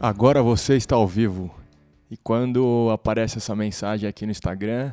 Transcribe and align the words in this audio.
Agora 0.00 0.40
você 0.44 0.76
está 0.76 0.94
ao 0.94 1.08
vivo. 1.08 1.52
E 2.08 2.16
quando 2.16 2.88
aparece 2.92 3.38
essa 3.38 3.56
mensagem 3.56 4.08
aqui 4.08 4.24
no 4.24 4.30
Instagram, 4.30 4.92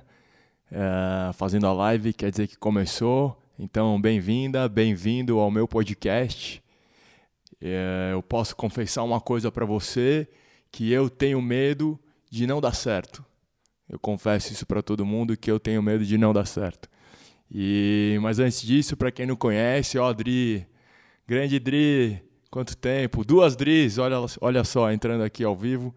é, 0.71 1.31
fazendo 1.33 1.67
a 1.67 1.73
live, 1.73 2.11
quer 2.11 2.31
dizer 2.31 2.47
que 2.47 2.57
começou. 2.57 3.39
Então, 3.59 4.01
bem-vinda, 4.01 4.67
bem-vindo 4.67 5.37
ao 5.37 5.51
meu 5.51 5.67
podcast. 5.67 6.59
É, 7.61 8.09
eu 8.13 8.23
posso 8.23 8.55
confessar 8.55 9.03
uma 9.03 9.21
coisa 9.21 9.51
para 9.51 9.63
você, 9.63 10.27
que 10.71 10.91
eu 10.91 11.07
tenho 11.07 11.39
medo 11.39 11.99
de 12.31 12.47
não 12.47 12.59
dar 12.59 12.73
certo. 12.73 13.23
Eu 13.87 13.99
confesso 13.99 14.53
isso 14.53 14.65
para 14.65 14.81
todo 14.81 15.05
mundo 15.05 15.37
que 15.37 15.51
eu 15.51 15.59
tenho 15.59 15.83
medo 15.83 16.03
de 16.03 16.17
não 16.17 16.33
dar 16.33 16.47
certo. 16.47 16.89
E 17.51 18.17
mas 18.23 18.39
antes 18.39 18.59
disso, 18.59 18.97
para 18.97 19.11
quem 19.11 19.27
não 19.27 19.35
conhece, 19.35 19.99
ó, 19.99 20.11
Dri, 20.11 20.65
grande 21.27 21.59
Dri, 21.59 22.24
quanto 22.55 22.77
tempo? 22.77 23.25
Duas 23.25 23.53
Dris, 23.53 23.97
olha, 23.97 24.15
olha 24.39 24.63
só, 24.63 24.89
entrando 24.89 25.25
aqui 25.25 25.43
ao 25.43 25.53
vivo. 25.53 25.93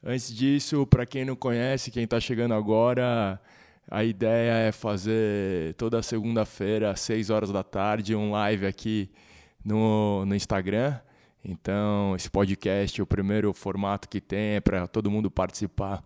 Antes 0.00 0.32
disso, 0.32 0.86
para 0.86 1.04
quem 1.04 1.24
não 1.24 1.34
conhece, 1.34 1.90
quem 1.90 2.04
está 2.04 2.20
chegando 2.20 2.54
agora, 2.54 3.40
a 3.90 4.04
ideia 4.04 4.68
é 4.68 4.70
fazer 4.70 5.74
toda 5.74 6.00
segunda-feira, 6.00 6.92
às 6.92 7.00
6 7.00 7.30
horas 7.30 7.50
da 7.50 7.64
tarde, 7.64 8.14
um 8.14 8.30
live 8.30 8.64
aqui 8.64 9.10
no, 9.64 10.24
no 10.24 10.36
Instagram. 10.36 11.00
Então, 11.44 12.14
esse 12.14 12.30
podcast, 12.30 13.02
o 13.02 13.06
primeiro 13.06 13.52
formato 13.52 14.08
que 14.08 14.20
tem 14.20 14.54
é 14.54 14.60
para 14.60 14.86
todo 14.86 15.10
mundo 15.10 15.28
participar 15.28 16.04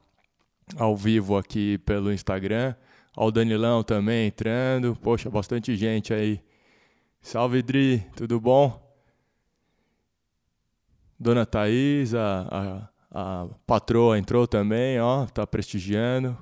ao 0.74 0.96
vivo 0.96 1.36
aqui 1.36 1.76
pelo 1.84 2.10
Instagram. 2.10 2.74
Ó, 3.14 3.26
o 3.26 3.30
Danilão 3.30 3.82
também 3.82 4.28
entrando. 4.28 4.96
Poxa, 5.02 5.28
bastante 5.28 5.76
gente 5.76 6.14
aí. 6.14 6.40
Salve, 7.20 7.60
Dri, 7.60 8.02
tudo 8.16 8.40
bom? 8.40 8.91
Dona 11.22 11.46
Thaís, 11.46 12.14
a, 12.14 12.88
a, 13.12 13.42
a 13.44 13.46
patroa 13.64 14.18
entrou 14.18 14.46
também, 14.46 15.00
ó, 15.00 15.24
tá 15.26 15.46
prestigiando. 15.46 16.36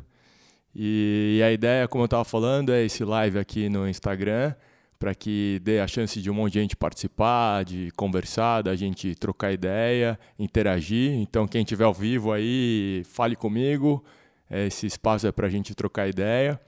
E, 0.74 1.36
e 1.38 1.42
a 1.42 1.52
ideia, 1.52 1.86
como 1.86 2.02
eu 2.02 2.06
estava 2.06 2.24
falando, 2.24 2.72
é 2.72 2.82
esse 2.82 3.04
live 3.04 3.38
aqui 3.38 3.68
no 3.68 3.86
Instagram 3.86 4.54
para 4.98 5.14
que 5.14 5.60
dê 5.62 5.80
a 5.80 5.86
chance 5.86 6.20
de 6.20 6.30
um 6.30 6.34
monte 6.34 6.54
de 6.54 6.60
gente 6.60 6.76
participar, 6.76 7.64
de 7.64 7.90
conversar, 7.96 8.62
da 8.62 8.76
gente 8.76 9.14
trocar 9.14 9.50
ideia, 9.50 10.18
interagir. 10.38 11.12
Então, 11.12 11.48
quem 11.48 11.62
estiver 11.62 11.84
ao 11.84 11.94
vivo 11.94 12.32
aí, 12.32 13.02
fale 13.06 13.34
comigo. 13.34 14.04
Esse 14.50 14.86
espaço 14.86 15.26
é 15.26 15.32
para 15.32 15.46
a 15.46 15.50
gente 15.50 15.74
trocar 15.74 16.06
ideia. 16.06 16.60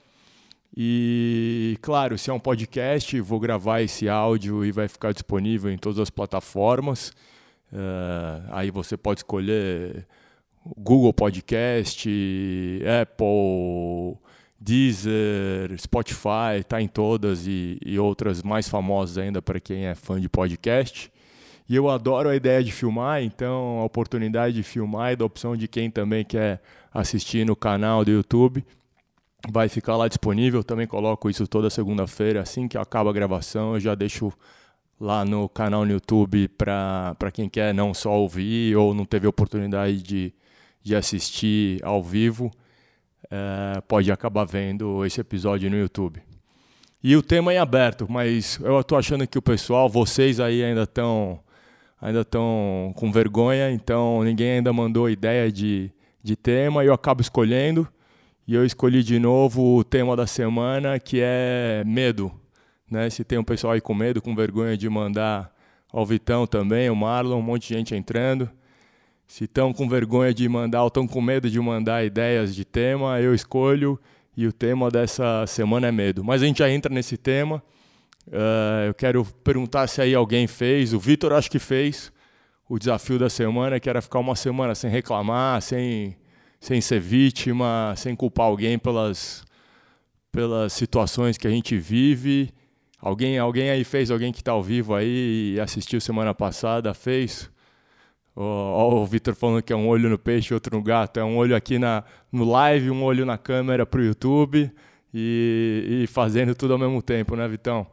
E, 0.75 1.77
claro, 1.83 2.17
se 2.17 2.31
é 2.31 2.33
um 2.33 2.41
podcast, 2.41 3.21
vou 3.21 3.39
gravar 3.39 3.83
esse 3.83 4.09
áudio 4.09 4.65
e 4.65 4.73
vai 4.73 4.89
ficar 4.89 5.13
disponível 5.13 5.71
em 5.71 5.77
todas 5.77 5.99
as 5.99 6.09
plataformas. 6.09 7.13
Uh, 7.73 8.45
aí 8.51 8.71
você 8.71 8.97
pode 8.97 9.21
escolher 9.21 10.07
Google 10.77 11.13
Podcast, 11.13 12.09
Apple, 13.01 14.19
Deezer, 14.61 15.77
Spotify, 15.79 16.59
está 16.61 16.81
em 16.81 16.87
todas 16.87 17.47
e, 17.47 17.79
e, 17.85 17.99
outras 17.99 18.43
mais 18.43 18.69
famosas 18.69 19.19
ainda 19.19 19.41
para 19.41 19.59
quem 19.59 19.87
é 19.87 19.95
fã 19.95 20.21
de 20.21 20.29
podcast. 20.29 21.11
E 21.69 21.75
eu 21.75 21.89
adoro 21.89 22.29
a 22.29 22.37
ideia 22.37 22.63
de 22.63 22.71
filmar, 22.71 23.23
então 23.23 23.81
a 23.81 23.85
oportunidade 23.85 24.55
de 24.55 24.63
filmar 24.63 25.13
e 25.13 25.17
da 25.17 25.25
opção 25.25 25.57
de 25.57 25.67
quem 25.67 25.91
também 25.91 26.25
quer 26.25 26.61
assistir 26.93 27.47
no 27.47 27.57
canal 27.57 28.05
do 28.05 28.11
YouTube 28.11 28.65
vai 29.51 29.69
ficar 29.69 29.97
lá 29.97 30.07
disponível. 30.07 30.63
Também 30.63 30.87
coloco 30.87 31.31
isso 31.31 31.47
toda 31.47 31.71
segunda-feira, 31.71 32.43
assim 32.43 32.69
que 32.69 32.77
acaba 32.77 33.11
a 33.11 33.13
gravação, 33.13 33.75
eu 33.75 33.81
já 33.81 33.95
deixo 33.95 34.33
lá 35.03 35.25
no 35.25 35.49
canal 35.49 35.85
no 35.85 35.91
YouTube 35.91 36.47
para 36.47 37.31
quem 37.33 37.49
quer 37.49 37.75
não 37.75 37.93
só 37.93 38.13
ouvir 38.13 38.77
ou 38.77 38.95
não 38.95 39.05
teve 39.05 39.27
oportunidade 39.27 40.01
de, 40.01 40.33
de 40.81 40.95
assistir 40.95 41.85
ao 41.85 42.01
vivo 42.01 42.53
é, 43.29 43.81
pode 43.89 44.13
acabar 44.13 44.45
vendo 44.45 45.05
esse 45.05 45.21
episódio 45.21 45.69
no 45.69 45.77
YouTube. 45.77 46.23
E 47.03 47.17
o 47.17 47.23
tema 47.23 47.53
é 47.53 47.59
aberto, 47.59 48.07
mas 48.09 48.61
eu 48.63 48.79
estou 48.79 48.97
achando 48.97 49.27
que 49.27 49.37
o 49.37 49.43
pessoal, 49.43 49.89
vocês 49.89 50.39
aí 50.39 50.63
ainda 50.63 50.85
estão 50.85 51.41
ainda 52.01 52.21
estão 52.21 52.93
com 52.97 53.11
vergonha, 53.11 53.73
então 53.73 54.23
ninguém 54.23 54.53
ainda 54.53 54.73
mandou 54.73 55.11
ideia 55.11 55.51
de, 55.51 55.91
de 56.23 56.37
tema 56.37 56.85
eu 56.85 56.95
acabo 56.95 57.21
escolhendo. 57.21 57.89
E 58.47 58.55
eu 58.55 58.65
escolhi 58.65 59.03
de 59.03 59.19
novo 59.19 59.79
o 59.79 59.85
tema 59.85 60.17
da 60.17 60.27
semana, 60.27 60.99
que 60.99 61.21
é 61.21 61.83
medo. 61.87 62.42
Né? 62.93 63.09
Se 63.09 63.25
tem 63.25 63.39
um 63.39 63.45
pessoal 63.45 63.73
aí 63.73 63.81
com 63.81 63.95
medo, 63.95 64.21
com 64.21 64.35
vergonha 64.35 64.77
de 64.77 64.87
mandar 64.87 65.51
ao 65.91 66.05
Vitão 66.05 66.47
também, 66.47 66.91
o 66.91 66.95
Marlon, 66.95 67.39
um 67.39 67.43
monte 67.43 67.69
de 67.69 67.75
gente 67.75 67.95
entrando. 67.95 68.51
Se 69.27 69.45
estão 69.45 69.73
com 69.73 69.89
vergonha 69.89 70.35
de 70.35 70.47
mandar 70.47 70.83
ou 70.83 70.89
estão 70.89 71.09
com 71.09 71.23
medo 71.23 71.49
de 71.49 71.59
mandar 71.59 72.05
ideias 72.05 72.55
de 72.55 72.67
tema, 72.67 73.19
eu 73.19 73.35
escolho 73.35 73.99
e 74.37 74.47
o 74.47 74.53
tema 74.53 74.91
dessa 74.91 75.47
semana 75.47 75.89
é 75.89 75.93
medo. 75.93 76.23
Mas 76.23 76.43
a 76.43 76.47
gente 76.47 76.59
já 76.59 76.69
entra 76.69 76.93
nesse 76.93 77.17
tema. 77.17 77.63
Uh, 78.27 78.89
eu 78.89 78.95
quero 78.95 79.25
perguntar 79.43 79.87
se 79.87 80.03
aí 80.03 80.15
alguém 80.15 80.47
fez. 80.47 80.93
O 80.93 80.99
Vitor 80.99 81.33
acho 81.33 81.51
que 81.51 81.59
fez 81.59 82.13
o 82.69 82.79
desafio 82.79 83.19
da 83.19 83.31
semana, 83.31 83.81
que 83.81 83.89
era 83.89 84.03
ficar 84.03 84.19
uma 84.19 84.37
semana 84.37 84.75
sem 84.75 84.91
reclamar, 84.91 85.63
sem, 85.63 86.15
sem 86.61 86.81
ser 86.83 87.01
vítima, 87.01 87.95
sem 87.97 88.15
culpar 88.15 88.47
alguém 88.47 88.79
pelas, 88.79 89.45
pelas 90.31 90.75
situações 90.75 91.39
que 91.39 91.47
a 91.47 91.51
gente 91.51 91.75
vive. 91.79 92.53
Alguém, 93.03 93.37
alguém 93.37 93.69
aí 93.69 93.83
fez, 93.83 94.13
alguém 94.13 94.31
que 94.31 94.41
está 94.41 94.53
ao 94.53 94.63
vivo 94.63 94.95
aí 94.95 95.55
e 95.57 95.61
assistiu 95.61 96.01
semana 96.01 96.33
passada, 96.33 96.95
fez? 96.95 97.51
Ó, 98.37 99.03
o 99.03 99.05
Vitor 99.05 99.35
falando 99.35 99.61
que 99.61 99.73
é 99.73 99.77
um 99.77 99.89
olho 99.89 100.09
no 100.09 100.17
peixe, 100.17 100.55
outro 100.55 100.77
no 100.77 100.83
gato. 100.85 101.19
É 101.19 101.25
um 101.25 101.37
olho 101.37 101.57
aqui 101.57 101.81
na, 101.81 102.05
no 102.31 102.45
live, 102.45 102.93
um 102.93 103.03
olho 103.03 103.27
na 103.27 103.37
câmera 103.37 103.85
para 103.85 104.01
o 104.01 104.05
YouTube 104.05 104.71
e, 105.13 106.05
e, 106.05 106.07
fazendo 106.07 106.55
tudo 106.55 106.75
ao 106.75 106.79
mesmo 106.79 107.03
tempo, 107.03 107.35
né, 107.35 107.49
Vitão? 107.49 107.89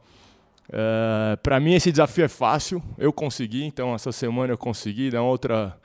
É, 0.72 1.36
para 1.42 1.58
mim 1.58 1.74
esse 1.74 1.90
desafio 1.90 2.24
é 2.24 2.28
fácil, 2.28 2.80
eu 2.96 3.12
consegui, 3.12 3.64
então 3.64 3.92
essa 3.92 4.12
semana 4.12 4.52
eu 4.52 4.58
consegui, 4.58 5.10
na 5.10 5.22
outra, 5.22 5.76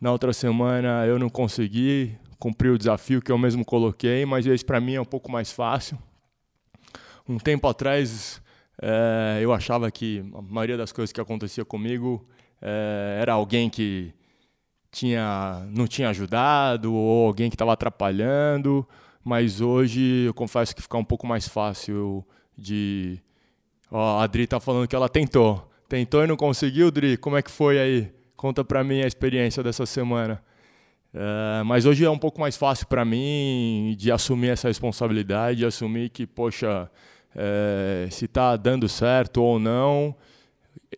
na 0.00 0.12
outra 0.12 0.32
semana 0.32 1.04
eu 1.04 1.18
não 1.18 1.28
consegui 1.28 2.16
cumprir 2.38 2.70
o 2.70 2.78
desafio 2.78 3.20
que 3.20 3.32
eu 3.32 3.38
mesmo 3.38 3.64
coloquei, 3.64 4.24
mas 4.24 4.46
esse 4.46 4.64
para 4.64 4.80
mim 4.80 4.94
é 4.94 5.00
um 5.00 5.04
pouco 5.04 5.30
mais 5.32 5.50
fácil. 5.50 5.98
Um 7.28 7.38
tempo 7.38 7.68
atrás 7.68 8.41
é, 8.84 9.38
eu 9.40 9.52
achava 9.52 9.88
que 9.92 10.28
a 10.34 10.42
maioria 10.42 10.76
das 10.76 10.90
coisas 10.90 11.12
que 11.12 11.20
acontecia 11.20 11.64
comigo 11.64 12.26
é, 12.60 13.18
era 13.20 13.32
alguém 13.34 13.70
que 13.70 14.12
tinha, 14.90 15.64
não 15.70 15.86
tinha 15.86 16.08
ajudado 16.08 16.92
ou 16.92 17.28
alguém 17.28 17.48
que 17.48 17.54
estava 17.54 17.72
atrapalhando, 17.72 18.86
mas 19.22 19.60
hoje 19.60 20.24
eu 20.26 20.34
confesso 20.34 20.74
que 20.74 20.82
fica 20.82 20.96
um 20.96 21.04
pouco 21.04 21.28
mais 21.28 21.46
fácil 21.46 22.26
de. 22.58 23.20
Ó, 23.88 24.18
a 24.20 24.26
Dri 24.26 24.44
está 24.44 24.58
falando 24.58 24.88
que 24.88 24.96
ela 24.96 25.08
tentou. 25.08 25.70
Tentou 25.88 26.24
e 26.24 26.26
não 26.26 26.36
conseguiu, 26.36 26.90
Dri? 26.90 27.16
Como 27.16 27.36
é 27.36 27.42
que 27.42 27.52
foi 27.52 27.78
aí? 27.78 28.12
Conta 28.36 28.64
para 28.64 28.82
mim 28.82 29.00
a 29.02 29.06
experiência 29.06 29.62
dessa 29.62 29.86
semana. 29.86 30.42
É, 31.14 31.62
mas 31.62 31.86
hoje 31.86 32.04
é 32.04 32.10
um 32.10 32.18
pouco 32.18 32.40
mais 32.40 32.56
fácil 32.56 32.88
para 32.88 33.04
mim 33.04 33.94
de 33.96 34.10
assumir 34.10 34.48
essa 34.48 34.66
responsabilidade, 34.66 35.58
de 35.58 35.66
assumir 35.66 36.08
que, 36.08 36.26
poxa, 36.26 36.90
é, 37.34 38.08
se 38.10 38.26
está 38.26 38.56
dando 38.56 38.88
certo 38.88 39.42
ou 39.42 39.58
não, 39.58 40.14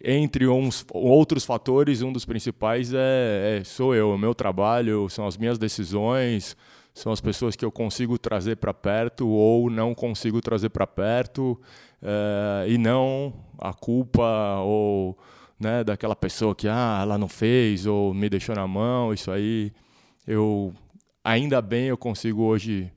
entre 0.03 0.47
uns 0.47 0.84
outros 0.93 1.45
fatores, 1.45 2.03
um 2.03 2.12
dos 2.12 2.25
principais 2.25 2.93
é, 2.93 3.59
é 3.61 3.65
sou 3.65 3.95
eu, 3.95 4.11
o 4.11 4.19
meu 4.19 4.34
trabalho, 4.34 5.09
são 5.09 5.27
as 5.27 5.37
minhas 5.37 5.59
decisões, 5.59 6.56
são 6.93 7.12
as 7.12 7.21
pessoas 7.21 7.56
que 7.56 7.65
eu 7.65 7.72
consigo 7.72 8.19
trazer 8.19 8.56
para 8.56 8.75
perto 8.75 9.28
ou 9.28 9.71
não 9.71 9.95
consigo 9.95 10.41
trazer 10.41 10.71
para 10.71 10.87
perto, 10.87 11.61
é, 12.03 12.66
e 12.69 12.78
não 12.78 13.33
a 13.59 13.72
culpa 13.72 14.59
ou 14.60 15.16
né, 15.59 15.84
daquela 15.84 16.16
pessoa 16.16 16.54
que 16.54 16.69
ah, 16.69 16.98
ela 17.03 17.16
não 17.16 17.28
fez 17.28 17.86
ou 17.86 18.13
me 18.13 18.28
deixou 18.28 18.54
na 18.54 18.66
mão, 18.66 19.13
isso 19.13 19.31
aí 19.31 19.72
eu 20.27 20.72
ainda 21.22 21.63
bem 21.63 21.86
eu 21.86 21.97
consigo 21.97 22.42
hoje 22.42 22.91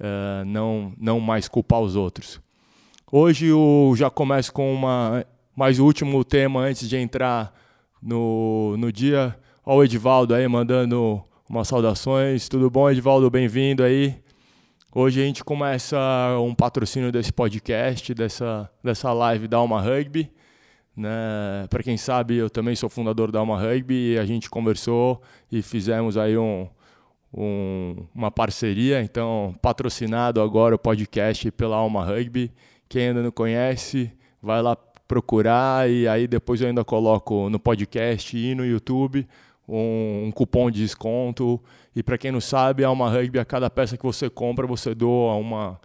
é, 0.00 0.44
não 0.44 0.92
não 0.98 1.20
mais 1.20 1.48
culpar 1.48 1.80
os 1.80 1.94
outros. 1.96 2.40
Hoje 3.10 3.46
eu 3.46 3.94
já 3.96 4.10
começo 4.10 4.52
com 4.52 4.70
uma 4.70 5.24
mas 5.56 5.78
o 5.78 5.84
último 5.86 6.22
tema 6.22 6.60
antes 6.60 6.86
de 6.86 6.94
entrar 6.98 7.54
no, 8.02 8.76
no 8.76 8.92
dia, 8.92 9.34
ó 9.64 9.76
o 9.76 9.82
Edivaldo 9.82 10.34
aí 10.34 10.46
mandando 10.46 11.24
umas 11.48 11.66
saudações. 11.66 12.50
Tudo 12.50 12.68
bom, 12.68 12.90
Edivaldo? 12.90 13.30
Bem-vindo 13.30 13.82
aí. 13.82 14.14
Hoje 14.94 15.22
a 15.22 15.24
gente 15.24 15.42
começa 15.42 15.98
um 16.38 16.54
patrocínio 16.54 17.10
desse 17.10 17.32
podcast, 17.32 18.12
dessa, 18.12 18.70
dessa 18.84 19.10
live 19.10 19.48
da 19.48 19.56
Alma 19.56 19.80
Rugby. 19.80 20.30
Né? 20.94 21.66
Para 21.70 21.82
quem 21.82 21.96
sabe, 21.96 22.36
eu 22.36 22.50
também 22.50 22.76
sou 22.76 22.90
fundador 22.90 23.32
da 23.32 23.38
Alma 23.38 23.58
Rugby 23.58 24.12
e 24.12 24.18
a 24.18 24.26
gente 24.26 24.50
conversou 24.50 25.22
e 25.50 25.62
fizemos 25.62 26.18
aí 26.18 26.36
um, 26.36 26.68
um, 27.32 28.06
uma 28.14 28.30
parceria. 28.30 29.00
Então, 29.00 29.54
patrocinado 29.62 30.42
agora 30.42 30.74
o 30.74 30.78
podcast 30.78 31.50
pela 31.52 31.76
Alma 31.76 32.04
Rugby. 32.04 32.52
Quem 32.88 33.08
ainda 33.08 33.22
não 33.22 33.30
conhece, 33.30 34.10
vai 34.42 34.62
lá 34.62 34.76
procurar 35.06 35.90
e 35.90 36.06
aí 36.06 36.26
depois 36.26 36.60
eu 36.60 36.68
ainda 36.68 36.84
coloco 36.84 37.48
no 37.48 37.58
podcast 37.58 38.36
e 38.36 38.54
no 38.54 38.64
YouTube 38.64 39.26
um, 39.68 40.26
um 40.26 40.32
cupom 40.32 40.70
de 40.70 40.80
desconto. 40.80 41.60
E 41.94 42.02
para 42.02 42.16
quem 42.16 42.32
não 42.32 42.40
sabe, 42.40 42.84
a 42.84 42.88
Alma 42.88 43.10
Rugby, 43.10 43.38
a 43.38 43.44
cada 43.44 43.68
peça 43.68 43.96
que 43.96 44.04
você 44.04 44.30
compra, 44.30 44.66
você 44.66 44.94
doa 44.94 45.34
uma, 45.34 45.80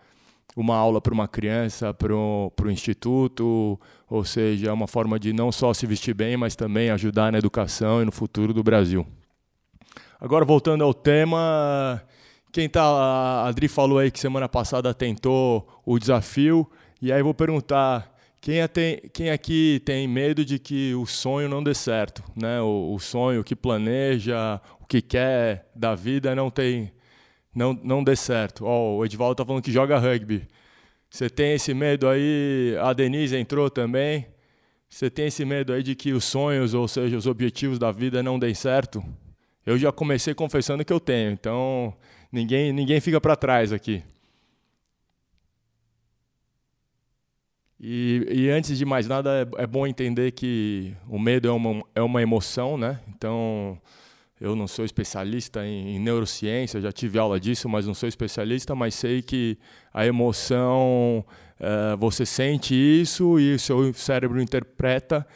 uma 0.55 0.75
aula 0.75 1.01
para 1.01 1.13
uma 1.13 1.27
criança, 1.27 1.93
para 1.93 2.13
o 2.15 2.51
instituto, 2.67 3.79
ou 4.09 4.23
seja, 4.23 4.69
é 4.69 4.71
uma 4.71 4.87
forma 4.87 5.19
de 5.19 5.33
não 5.33 5.51
só 5.51 5.73
se 5.73 5.85
vestir 5.85 6.13
bem, 6.13 6.37
mas 6.37 6.55
também 6.55 6.89
ajudar 6.89 7.31
na 7.31 7.37
educação 7.37 8.01
e 8.01 8.05
no 8.05 8.11
futuro 8.11 8.53
do 8.53 8.63
Brasil. 8.63 9.05
Agora, 10.21 10.45
voltando 10.45 10.83
ao 10.83 10.93
tema, 10.93 12.01
quem 12.51 12.69
tá, 12.69 12.81
a 12.81 13.47
Adri 13.47 13.67
falou 13.67 13.97
aí 13.97 14.09
que 14.09 14.19
semana 14.19 14.47
passada 14.47 14.93
tentou 14.93 15.67
o 15.85 15.99
desafio, 15.99 16.69
e 17.03 17.11
aí 17.11 17.21
vou 17.21 17.33
perguntar, 17.33 18.15
quem, 18.39 18.61
é, 18.61 18.67
tem, 18.69 19.01
quem 19.11 19.29
aqui 19.29 19.81
tem 19.83 20.07
medo 20.07 20.45
de 20.45 20.57
que 20.57 20.95
o 20.95 21.05
sonho 21.05 21.49
não 21.49 21.61
dê 21.61 21.73
certo? 21.73 22.23
Né? 22.33 22.61
O, 22.61 22.93
o 22.93 22.97
sonho, 22.97 23.43
que 23.43 23.57
planeja, 23.57 24.61
o 24.79 24.85
que 24.85 25.01
quer 25.01 25.69
da 25.75 25.95
vida 25.95 26.33
não 26.33 26.49
tem, 26.49 26.93
não, 27.53 27.73
não 27.73 28.01
dê 28.01 28.15
certo. 28.15 28.63
Oh, 28.63 28.99
o 28.99 29.05
Edvaldo 29.05 29.33
está 29.33 29.45
falando 29.45 29.61
que 29.61 29.69
joga 29.69 29.99
rugby. 29.99 30.47
Você 31.09 31.29
tem 31.29 31.55
esse 31.55 31.73
medo 31.73 32.07
aí? 32.07 32.73
A 32.81 32.93
Denise 32.93 33.35
entrou 33.35 33.69
também. 33.69 34.25
Você 34.89 35.09
tem 35.09 35.27
esse 35.27 35.43
medo 35.43 35.73
aí 35.73 35.83
de 35.83 35.95
que 35.95 36.13
os 36.13 36.23
sonhos, 36.23 36.73
ou 36.73 36.87
seja, 36.87 37.17
os 37.17 37.27
objetivos 37.27 37.77
da 37.77 37.91
vida 37.91 38.23
não 38.23 38.39
deem 38.39 38.53
certo? 38.53 39.03
Eu 39.65 39.77
já 39.77 39.91
comecei 39.91 40.33
confessando 40.33 40.85
que 40.85 40.93
eu 40.93 41.01
tenho, 41.01 41.31
então 41.31 41.93
ninguém, 42.31 42.71
ninguém 42.71 43.01
fica 43.01 43.19
para 43.19 43.35
trás 43.35 43.73
aqui. 43.73 44.01
E, 47.85 48.25
e, 48.31 48.49
antes 48.49 48.77
de 48.77 48.85
mais 48.85 49.09
nada, 49.09 49.41
é, 49.57 49.63
é, 49.63 49.67
bom 49.67 49.85
entender 49.85 50.31
que 50.31 50.95
o 51.05 51.19
medo 51.19 51.49
é 51.49 51.51
uma, 51.51 51.83
é 51.93 52.01
uma 52.01 52.21
emoção, 52.21 52.77
né? 52.77 52.97
Então, 53.09 53.77
eu 54.39 54.55
não 54.55 54.69
sou 54.69 54.85
especialista 54.85 55.65
em, 55.67 55.97
em 55.97 55.99
neurociência, 55.99 56.79
já 56.79 56.93
tive 56.93 57.19
aula 57.19 57.37
disso, 57.37 57.67
mas 57.67 57.85
não 57.85 57.93
sou 57.93 58.07
especialista, 58.07 58.73
mas 58.73 58.95
sei 58.95 59.21
que 59.21 59.57
a 59.93 60.05
emoção, 60.05 61.25
é, 61.59 61.97
você 61.97 62.25
sente 62.25 62.73
isso 62.73 63.37
e 63.37 63.55
o 63.55 63.59
seu 63.59 63.93
cérebro 63.93 64.41
interpreta 64.41 65.27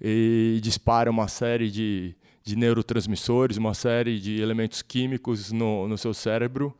e 0.00 0.58
dispara 0.60 1.08
uma 1.08 1.28
série 1.28 1.70
de, 1.70 2.16
de 2.42 2.56
neurotransmissores, 2.56 3.56
uma 3.58 3.74
série 3.74 4.18
de 4.18 4.40
elementos 4.40 4.82
químicos 4.82 5.52
no, 5.52 5.86
no 5.86 5.96
seu 5.96 6.12
cérebro. 6.12 6.76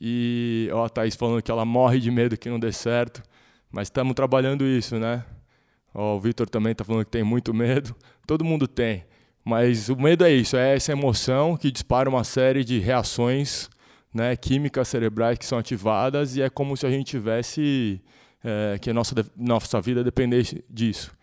E 0.00 0.68
ó, 0.72 0.84
a 0.84 0.88
Thaís 0.88 1.16
falando 1.16 1.42
que 1.42 1.50
ela 1.50 1.64
morre 1.64 1.98
de 1.98 2.12
medo 2.12 2.36
que 2.36 2.48
não 2.48 2.60
dê 2.60 2.70
certo. 2.70 3.24
Mas 3.76 3.88
estamos 3.88 4.14
trabalhando 4.14 4.64
isso, 4.64 4.98
né? 4.98 5.22
Ó, 5.92 6.16
o 6.16 6.18
Vitor 6.18 6.48
também 6.48 6.72
está 6.72 6.82
falando 6.82 7.04
que 7.04 7.10
tem 7.10 7.22
muito 7.22 7.52
medo. 7.52 7.94
Todo 8.26 8.42
mundo 8.42 8.66
tem. 8.66 9.04
Mas 9.44 9.90
o 9.90 9.96
medo 9.96 10.24
é 10.24 10.32
isso, 10.32 10.56
é 10.56 10.74
essa 10.74 10.92
emoção 10.92 11.58
que 11.58 11.70
dispara 11.70 12.08
uma 12.08 12.24
série 12.24 12.64
de 12.64 12.78
reações 12.78 13.68
né, 14.14 14.34
químicas 14.34 14.88
cerebrais 14.88 15.36
que 15.36 15.44
são 15.44 15.58
ativadas 15.58 16.36
e 16.38 16.40
é 16.40 16.48
como 16.48 16.74
se 16.74 16.86
a 16.86 16.90
gente 16.90 17.04
tivesse 17.04 18.00
é, 18.42 18.78
que 18.78 18.88
a 18.88 18.94
nossa, 18.94 19.14
nossa 19.36 19.78
vida 19.78 20.02
dependesse 20.02 20.64
disso. 20.70 21.14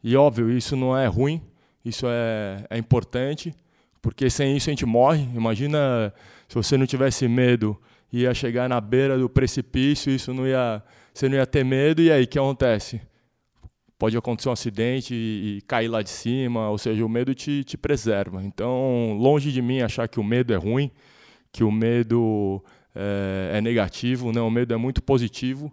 E 0.00 0.16
óbvio, 0.16 0.48
isso 0.48 0.76
não 0.76 0.96
é 0.96 1.08
ruim, 1.08 1.42
isso 1.84 2.06
é, 2.08 2.64
é 2.70 2.78
importante, 2.78 3.52
porque 4.00 4.30
sem 4.30 4.56
isso 4.56 4.70
a 4.70 4.72
gente 4.72 4.86
morre. 4.86 5.28
Imagina 5.34 6.14
se 6.46 6.54
você 6.54 6.78
não 6.78 6.86
tivesse 6.86 7.26
medo, 7.26 7.76
ia 8.12 8.32
chegar 8.34 8.68
na 8.68 8.80
beira 8.80 9.18
do 9.18 9.28
precipício, 9.28 10.10
isso 10.12 10.32
não 10.32 10.46
ia 10.46 10.82
você 11.16 11.30
não 11.30 11.36
ia 11.36 11.46
ter 11.46 11.64
medo, 11.64 12.02
e 12.02 12.12
aí 12.12 12.24
o 12.24 12.28
que 12.28 12.38
acontece? 12.38 13.00
Pode 13.98 14.14
acontecer 14.18 14.50
um 14.50 14.52
acidente 14.52 15.14
e, 15.14 15.56
e, 15.56 15.62
cair 15.62 15.88
lá 15.88 16.02
de 16.02 16.10
cima, 16.10 16.68
ou 16.68 16.76
seja, 16.76 17.02
o 17.02 17.08
medo 17.08 17.34
te, 17.34 17.64
te 17.64 17.78
preserva. 17.78 18.44
Então, 18.44 19.16
longe 19.18 19.50
de 19.50 19.62
mim 19.62 19.80
achar 19.80 20.06
que 20.08 20.20
o 20.20 20.24
medo 20.24 20.52
é 20.52 20.56
ruim, 20.56 20.90
que 21.50 21.64
o 21.64 21.72
medo 21.72 22.62
é, 22.94 23.52
é 23.54 23.60
negativo, 23.62 24.30
não, 24.30 24.48
o 24.48 24.50
medo 24.50 24.74
é 24.74 24.76
muito 24.76 25.02
positivo 25.02 25.72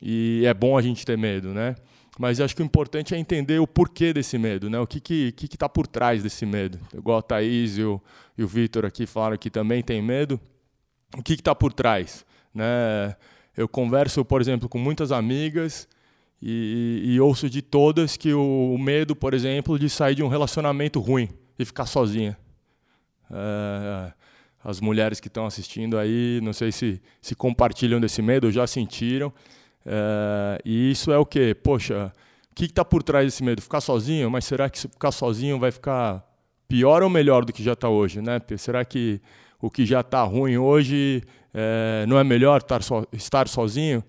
e 0.00 0.44
é 0.46 0.54
bom 0.54 0.78
a 0.78 0.82
gente 0.82 1.04
ter 1.04 1.18
medo, 1.18 1.52
né? 1.52 1.74
Mas 2.18 2.40
acho 2.40 2.56
que 2.56 2.62
o 2.62 2.64
importante 2.64 3.14
é 3.14 3.18
entender 3.18 3.58
o 3.60 3.66
porquê 3.66 4.14
desse 4.14 4.38
medo, 4.38 4.70
né? 4.70 4.78
O 4.78 4.86
que 4.86 4.98
que 4.98 5.32
que 5.32 5.44
está 5.44 5.68
por 5.68 5.86
trás 5.86 6.22
desse 6.22 6.46
medo? 6.46 6.78
Igual 6.94 7.18
a 7.18 7.22
Thaís 7.22 7.76
e 7.76 7.82
o, 7.82 8.00
e 8.36 8.42
o 8.42 8.46
Vitor 8.46 8.86
aqui 8.86 9.06
falaram 9.06 9.36
que 9.36 9.50
também 9.50 9.82
tem 9.82 10.00
medo. 10.00 10.40
O 11.16 11.22
que 11.22 11.34
está 11.34 11.54
por 11.54 11.72
trás, 11.72 12.24
né? 12.54 13.16
Eu 13.56 13.68
converso, 13.68 14.24
por 14.24 14.40
exemplo, 14.40 14.68
com 14.68 14.78
muitas 14.78 15.10
amigas 15.12 15.88
e, 16.40 17.02
e 17.04 17.20
ouço 17.20 17.50
de 17.50 17.60
todas 17.60 18.16
que 18.16 18.32
o, 18.32 18.72
o, 18.74 18.78
medo, 18.78 19.14
por 19.14 19.34
exemplo, 19.34 19.78
de 19.78 19.90
sair 19.90 20.14
de 20.14 20.22
um 20.22 20.28
relacionamento 20.28 21.00
ruim 21.00 21.28
e 21.58 21.64
ficar 21.64 21.86
sozinha. 21.86 22.38
É, 23.30 24.12
as 24.64 24.80
mulheres 24.80 25.20
que 25.20 25.28
estão 25.28 25.46
assistindo 25.46 25.98
aí, 25.98 26.40
não 26.42 26.52
sei 26.52 26.72
se, 26.72 27.02
se 27.20 27.34
compartilham 27.34 28.00
desse 28.00 28.22
medo, 28.22 28.50
já 28.50 28.66
sentiram. 28.66 29.32
É, 29.84 30.60
e 30.64 30.90
isso 30.90 31.12
é 31.12 31.18
o 31.18 31.26
quê? 31.26 31.54
Poxa, 31.54 32.12
o 32.50 32.54
que 32.54 32.64
está 32.66 32.84
por 32.84 33.02
trás 33.02 33.26
desse 33.26 33.42
medo? 33.42 33.60
Ficar 33.60 33.80
sozinho? 33.80 34.30
Mas 34.30 34.44
será 34.44 34.70
que 34.70 34.78
se 34.78 34.88
ficar 34.88 35.12
sozinho 35.12 35.58
vai 35.58 35.70
ficar 35.70 36.24
pior 36.68 37.02
ou 37.02 37.10
melhor 37.10 37.44
do 37.44 37.52
que 37.52 37.62
já 37.62 37.72
está 37.72 37.88
hoje? 37.88 38.22
Né? 38.22 38.40
Será 38.56 38.84
que 38.84 39.20
o 39.60 39.70
que 39.70 39.84
já 39.84 40.00
está 40.00 40.22
ruim 40.22 40.56
hoje 40.56 41.22
é, 41.52 42.04
não 42.08 42.18
é 42.18 42.24
melhor 42.24 42.60
estar, 42.60 42.82
so, 42.82 43.06
estar 43.12 43.48
sozinho? 43.48 44.02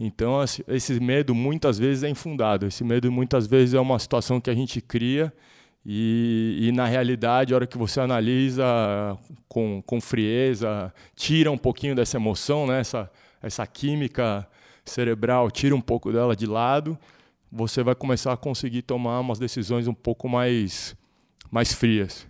Então, 0.00 0.42
esse 0.68 1.00
medo 1.00 1.34
muitas 1.34 1.78
vezes 1.78 2.04
é 2.04 2.08
infundado. 2.08 2.66
Esse 2.66 2.84
medo 2.84 3.10
muitas 3.10 3.46
vezes 3.46 3.74
é 3.74 3.80
uma 3.80 3.98
situação 3.98 4.40
que 4.40 4.48
a 4.48 4.54
gente 4.54 4.80
cria 4.80 5.32
e, 5.90 6.68
e 6.68 6.72
na 6.72 6.84
realidade, 6.84 7.54
a 7.54 7.56
hora 7.56 7.66
que 7.66 7.78
você 7.78 7.98
analisa 7.98 8.62
com, 9.48 9.82
com 9.86 9.98
frieza, 10.02 10.92
tira 11.16 11.50
um 11.50 11.56
pouquinho 11.56 11.94
dessa 11.94 12.18
emoção, 12.18 12.66
né? 12.66 12.80
essa, 12.80 13.10
essa 13.40 13.66
química 13.66 14.46
cerebral, 14.84 15.50
tira 15.50 15.74
um 15.74 15.80
pouco 15.80 16.12
dela 16.12 16.36
de 16.36 16.44
lado, 16.44 16.98
você 17.50 17.82
vai 17.82 17.94
começar 17.94 18.34
a 18.34 18.36
conseguir 18.36 18.82
tomar 18.82 19.18
umas 19.20 19.38
decisões 19.38 19.88
um 19.88 19.94
pouco 19.94 20.28
mais, 20.28 20.94
mais 21.50 21.72
frias. 21.72 22.27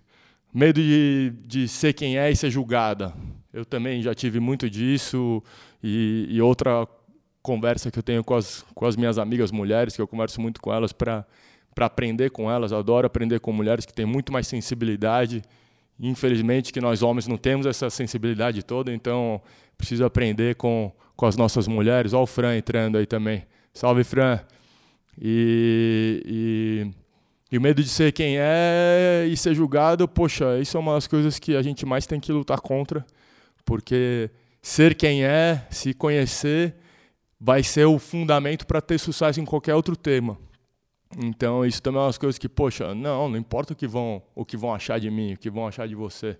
Medo 0.52 0.80
de, 0.80 1.32
de 1.46 1.68
ser 1.68 1.92
quem 1.92 2.18
é 2.18 2.30
e 2.30 2.36
ser 2.36 2.50
julgada. 2.50 3.12
Eu 3.52 3.64
também 3.64 4.02
já 4.02 4.14
tive 4.14 4.40
muito 4.40 4.68
disso. 4.68 5.42
E, 5.82 6.26
e 6.30 6.40
outra 6.40 6.86
conversa 7.42 7.90
que 7.90 7.98
eu 7.98 8.02
tenho 8.02 8.24
com 8.24 8.34
as, 8.34 8.64
com 8.74 8.86
as 8.86 8.96
minhas 8.96 9.18
amigas 9.18 9.50
mulheres, 9.50 9.94
que 9.94 10.02
eu 10.02 10.08
converso 10.08 10.40
muito 10.40 10.60
com 10.60 10.72
elas 10.72 10.92
para 10.92 11.24
aprender 11.78 12.30
com 12.30 12.50
elas. 12.50 12.72
Adoro 12.72 13.06
aprender 13.06 13.40
com 13.40 13.52
mulheres 13.52 13.84
que 13.84 13.92
têm 13.92 14.06
muito 14.06 14.32
mais 14.32 14.46
sensibilidade. 14.46 15.42
Infelizmente, 16.00 16.72
que 16.72 16.80
nós 16.80 17.02
homens 17.02 17.26
não 17.26 17.36
temos 17.36 17.66
essa 17.66 17.90
sensibilidade 17.90 18.62
toda, 18.62 18.92
então 18.92 19.40
preciso 19.76 20.04
aprender 20.04 20.54
com, 20.54 20.92
com 21.16 21.26
as 21.26 21.36
nossas 21.36 21.66
mulheres. 21.66 22.12
Olha 22.12 22.22
o 22.22 22.26
Fran 22.26 22.56
entrando 22.56 22.98
aí 22.98 23.06
também. 23.06 23.44
Salve, 23.72 24.04
Fran! 24.04 24.40
E, 25.20 26.22
e 26.24 26.90
e 27.50 27.56
o 27.56 27.60
medo 27.60 27.82
de 27.82 27.88
ser 27.88 28.12
quem 28.12 28.36
é 28.38 29.26
e 29.28 29.36
ser 29.36 29.54
julgado, 29.54 30.06
poxa, 30.06 30.58
isso 30.58 30.76
é 30.76 30.80
uma 30.80 30.94
das 30.94 31.06
coisas 31.06 31.38
que 31.38 31.56
a 31.56 31.62
gente 31.62 31.86
mais 31.86 32.06
tem 32.06 32.20
que 32.20 32.30
lutar 32.32 32.60
contra, 32.60 33.06
porque 33.64 34.30
ser 34.60 34.94
quem 34.94 35.24
é, 35.24 35.66
se 35.70 35.94
conhecer, 35.94 36.74
vai 37.40 37.62
ser 37.62 37.86
o 37.86 37.98
fundamento 37.98 38.66
para 38.66 38.80
ter 38.80 38.98
sucesso 38.98 39.40
em 39.40 39.44
qualquer 39.44 39.74
outro 39.74 39.96
tema. 39.96 40.38
Então, 41.16 41.64
isso 41.64 41.80
também 41.80 41.98
é 41.98 42.02
uma 42.02 42.08
das 42.08 42.18
coisas 42.18 42.38
que, 42.38 42.48
poxa, 42.48 42.94
não, 42.94 43.28
não 43.30 43.38
importa 43.38 43.72
o 43.72 43.76
que 43.76 43.86
vão, 43.86 44.22
o 44.34 44.44
que 44.44 44.56
vão 44.56 44.74
achar 44.74 45.00
de 45.00 45.10
mim, 45.10 45.32
o 45.32 45.38
que 45.38 45.48
vão 45.48 45.66
achar 45.66 45.88
de 45.88 45.94
você. 45.94 46.36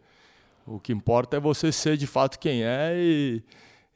O 0.67 0.79
que 0.79 0.93
importa 0.93 1.39
é 1.39 1.41
você 1.41 1.73
ser 1.73 1.97
de 1.97 2.07
fato 2.07 2.39
quem 2.39 2.63
é 2.63 2.93
e, 2.97 3.43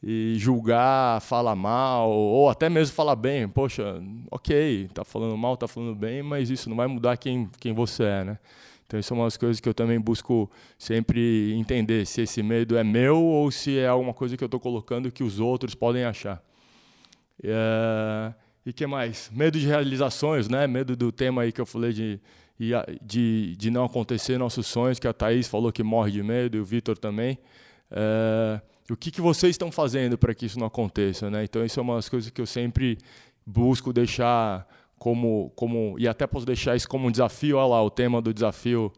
e 0.02 0.34
julgar, 0.36 1.20
falar 1.20 1.54
mal, 1.54 2.10
ou 2.10 2.48
até 2.48 2.68
mesmo 2.68 2.94
falar 2.94 3.14
bem. 3.14 3.48
Poxa, 3.48 4.02
ok, 4.30 4.88
tá 4.92 5.04
falando 5.04 5.36
mal, 5.36 5.56
tá 5.56 5.68
falando 5.68 5.94
bem, 5.94 6.22
mas 6.22 6.50
isso 6.50 6.68
não 6.68 6.76
vai 6.76 6.88
mudar 6.88 7.16
quem, 7.16 7.48
quem 7.60 7.72
você 7.72 8.02
é, 8.02 8.24
né? 8.24 8.38
Então, 8.86 8.98
isso 8.98 9.14
é 9.14 9.16
uma 9.16 9.24
das 9.24 9.36
coisas 9.36 9.60
que 9.60 9.68
eu 9.68 9.72
também 9.72 9.98
busco 9.98 10.50
sempre 10.76 11.54
entender, 11.54 12.04
se 12.04 12.20
esse 12.20 12.42
medo 12.42 12.76
é 12.76 12.84
meu 12.84 13.22
ou 13.22 13.50
se 13.50 13.78
é 13.78 13.86
alguma 13.86 14.12
coisa 14.12 14.36
que 14.36 14.44
eu 14.44 14.46
estou 14.46 14.60
colocando 14.60 15.10
que 15.10 15.22
os 15.22 15.40
outros 15.40 15.74
podem 15.74 16.04
achar. 16.04 16.42
É, 17.42 18.34
e 18.66 18.72
que 18.72 18.86
mais? 18.86 19.30
Medo 19.32 19.58
de 19.58 19.66
realizações, 19.66 20.48
né? 20.48 20.66
Medo 20.66 20.94
do 20.94 21.10
tema 21.10 21.42
aí 21.42 21.52
que 21.52 21.60
eu 21.60 21.64
falei 21.64 21.92
de, 21.92 22.20
de, 23.00 23.56
de 23.56 23.70
não 23.70 23.84
acontecer 23.84 24.36
nossos 24.36 24.66
sonhos, 24.66 24.98
que 24.98 25.08
a 25.08 25.12
Thaís 25.12 25.48
falou 25.48 25.72
que 25.72 25.82
morre 25.82 26.10
de 26.10 26.22
medo, 26.22 26.56
e 26.56 26.60
o 26.60 26.64
Vitor 26.64 26.98
também. 26.98 27.38
É, 27.90 28.60
o 28.90 28.96
que, 28.96 29.10
que 29.10 29.20
vocês 29.20 29.50
estão 29.50 29.70
fazendo 29.70 30.18
para 30.18 30.34
que 30.34 30.46
isso 30.46 30.58
não 30.58 30.66
aconteça, 30.66 31.30
né? 31.30 31.44
Então 31.44 31.64
isso 31.64 31.78
é 31.78 31.82
uma 31.82 31.96
das 31.96 32.08
coisas 32.08 32.30
que 32.30 32.40
eu 32.40 32.46
sempre 32.46 32.98
busco 33.46 33.92
deixar 33.92 34.66
como 34.98 35.50
como 35.56 35.96
e 35.98 36.06
até 36.06 36.26
posso 36.26 36.46
deixar 36.46 36.76
isso 36.76 36.88
como 36.88 37.08
um 37.08 37.10
desafio, 37.10 37.56
olha 37.56 37.66
lá 37.66 37.82
o 37.82 37.90
tema 37.90 38.20
do 38.20 38.32
desafio 38.32 38.92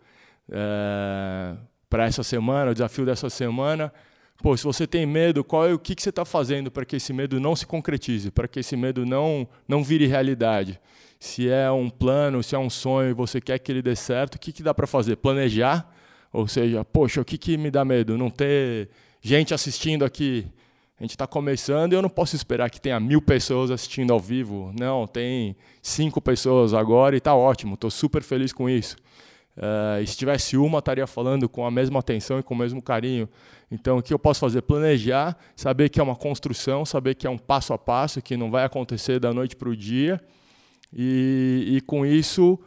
é, 0.51 1.57
para 1.89 2.05
essa 2.05 2.23
semana, 2.23 2.71
o 2.71 2.75
desafio 2.75 3.07
dessa 3.07 3.31
semana. 3.31 3.93
Pô, 4.43 4.57
se 4.57 4.65
você 4.65 4.87
tem 4.87 5.07
medo, 5.07 5.45
qual 5.45 5.67
é 5.67 5.73
o 5.73 5.79
que, 5.79 5.95
que 5.95 6.03
você 6.03 6.11
está 6.11 6.25
fazendo 6.25 6.71
para 6.71 6.85
que 6.85 6.97
esse 6.97 7.13
medo 7.13 7.39
não 7.39 7.55
se 7.55 7.65
concretize, 7.65 8.31
para 8.31 8.49
que 8.49 8.61
esse 8.61 8.77
medo 8.77 9.07
não 9.07 9.49
não 9.67 9.83
vire 9.83 10.07
realidade? 10.07 10.81
Se 11.21 11.49
é 11.49 11.71
um 11.71 11.89
plano, 11.89 12.43
se 12.43 12.55
é 12.55 12.59
um 12.59 12.69
sonho 12.69 13.11
e 13.11 13.15
você 13.15 13.41
quer 13.41 13.59
que 13.59 13.73
ele 13.73 13.81
dê 13.81 13.97
certo, 13.97 14.35
o 14.35 14.39
que, 14.39 14.53
que 14.53 14.63
dá 14.63 14.75
para 14.75 14.87
fazer? 14.87 15.17
Planejar 15.17 15.89
Ou 16.33 16.47
seja, 16.49 16.85
poxa, 16.85 17.21
o 17.21 17.25
que, 17.25 17.39
que 17.39 17.57
me 17.57 17.71
dá 17.71 17.85
medo? 17.85 18.19
Não 18.19 18.29
ter 18.29 18.91
gente 19.25 19.55
assistindo 19.55 20.05
aqui. 20.05 20.47
A 21.01 21.03
gente 21.03 21.13
está 21.13 21.27
começando 21.27 21.93
e 21.93 21.97
eu 21.97 22.03
não 22.03 22.11
posso 22.11 22.37
esperar 22.37 22.71
que 22.71 22.81
tenha 22.81 23.01
mil 23.01 23.21
pessoas 23.21 23.71
assistindo 23.71 24.13
ao 24.13 24.21
vivo. 24.21 24.73
Não, 24.79 25.07
tem 25.07 25.57
cinco 25.83 26.21
pessoas 26.21 26.75
agora 26.75 27.17
e 27.17 27.19
está 27.19 27.35
ótimo. 27.35 27.75
Estou 27.75 27.91
super 27.91 28.23
feliz 28.23 28.53
com 28.53 28.69
isso. 28.69 28.97
Uh, 29.57 30.07
se 30.07 30.17
tivesse 30.17 30.57
uma, 30.57 30.79
estaria 30.79 31.07
falando 31.07 31.49
com 31.49 31.67
a 31.67 31.71
mesma 31.71 32.01
atenção 32.01 32.39
e 32.39 32.43
com 32.43 32.55
o 32.55 32.57
mesmo 32.57 32.83
carinho. 32.83 33.29
Então, 33.71 33.99
o 33.99 34.03
que 34.03 34.13
eu 34.13 34.19
posso 34.19 34.41
fazer? 34.41 34.63
Planejar, 34.63 35.37
saber 35.57 35.89
que 35.89 35.99
é 35.99 36.03
uma 36.03 36.15
construção, 36.15 36.85
saber 36.85 37.15
que 37.15 37.27
é 37.27 37.31
um 37.31 37.39
passo 37.39 37.73
a 37.73 37.79
passo, 37.79 38.21
que 38.21 38.37
não 38.37 38.51
vai 38.51 38.65
acontecer 38.65 39.19
da 39.19 39.33
noite 39.33 39.57
para 39.57 39.69
o 39.69 39.77
dia, 39.77 40.21
e, 40.93 41.77
e 41.77 41.81
com 41.81 42.05
isso 42.05 42.59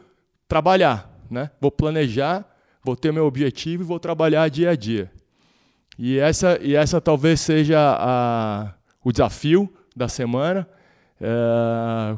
trabalhar. 0.46 1.10
Né? 1.30 1.50
Vou 1.60 1.70
planejar, 1.70 2.44
vou 2.82 2.96
ter 2.96 3.12
meu 3.12 3.26
objetivo 3.26 3.82
e 3.82 3.86
vou 3.86 4.00
trabalhar 4.00 4.48
dia 4.48 4.70
a 4.70 4.76
dia. 4.76 5.10
E 5.98 6.18
essa, 6.18 6.58
e 6.62 6.76
essa 6.76 7.00
talvez 7.00 7.40
seja 7.40 7.78
a, 7.98 8.72
o 9.02 9.10
desafio 9.10 9.72
da 9.96 10.08
semana. 10.08 10.68
É, 11.20 12.16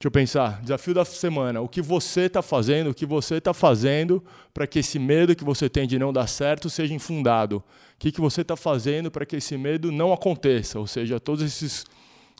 Deixa 0.00 0.08
eu 0.08 0.10
pensar. 0.10 0.62
Desafio 0.62 0.94
da 0.94 1.04
semana. 1.04 1.60
O 1.60 1.68
que 1.68 1.82
você 1.82 2.22
está 2.22 2.40
fazendo, 2.40 2.88
o 2.88 2.94
que 2.94 3.04
você 3.04 3.34
está 3.34 3.52
fazendo 3.52 4.24
para 4.54 4.66
que 4.66 4.78
esse 4.78 4.98
medo 4.98 5.36
que 5.36 5.44
você 5.44 5.68
tem 5.68 5.86
de 5.86 5.98
não 5.98 6.10
dar 6.10 6.26
certo 6.26 6.70
seja 6.70 6.94
infundado? 6.94 7.58
O 7.58 7.64
que, 7.98 8.10
que 8.10 8.18
você 8.18 8.40
está 8.40 8.56
fazendo 8.56 9.10
para 9.10 9.26
que 9.26 9.36
esse 9.36 9.58
medo 9.58 9.92
não 9.92 10.10
aconteça? 10.10 10.78
Ou 10.78 10.86
seja, 10.86 11.20
todos 11.20 11.42
esses, 11.42 11.84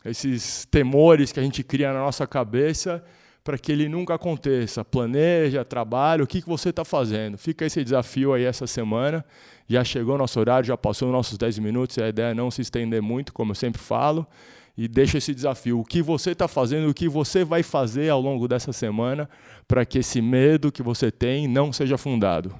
esses 0.03 0.65
temores 0.71 1.31
que 1.31 1.39
a 1.39 1.43
gente 1.43 1.63
cria 1.63 1.93
na 1.93 1.99
nossa 1.99 2.25
cabeça 2.25 3.03
para 3.43 3.57
que 3.57 3.71
ele 3.71 3.89
nunca 3.89 4.15
aconteça. 4.15 4.85
Planeja, 4.85 5.65
trabalha, 5.65 6.23
o 6.23 6.27
que, 6.27 6.41
que 6.41 6.47
você 6.47 6.69
está 6.69 6.85
fazendo? 6.85 7.37
Fica 7.37 7.65
esse 7.65 7.83
desafio 7.83 8.33
aí 8.33 8.43
essa 8.43 8.67
semana. 8.67 9.25
Já 9.67 9.83
chegou 9.83 10.15
o 10.15 10.17
nosso 10.17 10.39
horário, 10.39 10.67
já 10.67 10.77
passou 10.77 11.11
nossos 11.11 11.37
10 11.37 11.59
minutos. 11.59 11.97
A 11.97 12.09
ideia 12.09 12.31
é 12.31 12.33
não 12.33 12.51
se 12.51 12.61
estender 12.61 13.01
muito, 13.01 13.33
como 13.33 13.51
eu 13.51 13.55
sempre 13.55 13.81
falo 13.81 14.27
e 14.77 14.87
deixa 14.87 15.17
esse 15.17 15.33
desafio. 15.33 15.79
O 15.79 15.85
que 15.85 16.01
você 16.01 16.31
está 16.31 16.47
fazendo, 16.47 16.89
o 16.89 16.93
que 16.93 17.07
você 17.07 17.43
vai 17.43 17.63
fazer 17.63 18.09
ao 18.09 18.21
longo 18.21 18.47
dessa 18.47 18.73
semana 18.73 19.29
para 19.67 19.85
que 19.85 19.99
esse 19.99 20.21
medo 20.21 20.71
que 20.71 20.81
você 20.81 21.11
tem 21.11 21.47
não 21.47 21.71
seja 21.71 21.97
fundado. 21.97 22.53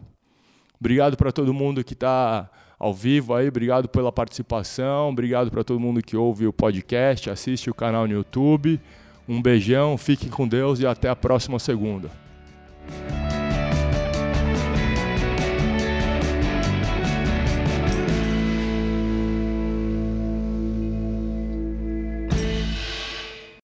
Obrigado 0.79 1.15
para 1.15 1.31
todo 1.31 1.53
mundo 1.53 1.83
que 1.83 1.93
está 1.93 2.49
ao 2.77 2.93
vivo 2.93 3.35
aí, 3.35 3.47
obrigado 3.47 3.87
pela 3.87 4.11
participação, 4.11 5.09
obrigado 5.09 5.51
para 5.51 5.63
todo 5.63 5.79
mundo 5.79 6.01
que 6.01 6.17
ouve 6.17 6.47
o 6.47 6.53
podcast, 6.53 7.29
assiste 7.29 7.69
o 7.69 7.73
canal 7.75 8.07
no 8.07 8.13
YouTube. 8.13 8.79
Um 9.27 9.41
beijão, 9.41 9.97
fiquem 9.97 10.29
com 10.29 10.47
Deus 10.47 10.79
e 10.79 10.85
até 10.85 11.09
a 11.09 11.15
próxima 11.15 11.59
segunda. 11.59 12.09